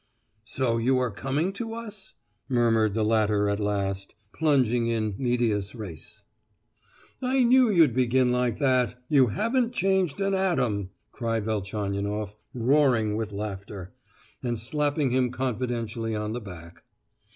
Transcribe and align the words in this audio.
"So 0.45 0.77
you 0.77 0.97
are 0.97 1.11
coming 1.11 1.53
to 1.53 1.75
us?" 1.75 2.15
murmured 2.49 2.95
the 2.95 3.05
latter 3.05 3.47
at 3.51 3.59
last, 3.59 4.15
plunging 4.33 4.87
in 4.87 5.13
medias 5.19 5.75
res. 5.75 6.23
"I 7.21 7.43
knew 7.43 7.69
you'd 7.69 7.93
begin 7.93 8.31
like 8.31 8.57
that! 8.57 8.95
you 9.09 9.27
haven't 9.27 9.73
changed 9.73 10.19
an 10.19 10.33
atom!" 10.33 10.89
cried 11.11 11.45
Velchaninoff, 11.45 12.35
roaring 12.55 13.15
with 13.15 13.31
laughter, 13.31 13.93
and 14.41 14.57
slapping 14.59 15.11
him 15.11 15.29
confidentially 15.29 16.15
on 16.15 16.33
the 16.33 16.41
back. 16.41 16.83